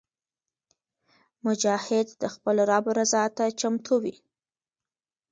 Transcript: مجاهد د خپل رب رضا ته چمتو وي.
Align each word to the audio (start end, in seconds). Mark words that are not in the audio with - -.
مجاهد 1.45 2.07
د 2.21 2.23
خپل 2.33 2.55
رب 2.69 2.85
رضا 2.97 3.23
ته 3.37 3.45
چمتو 3.59 3.95
وي. 4.03 4.15